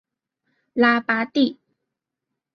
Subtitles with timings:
[0.73, 1.59] 拉巴蒂。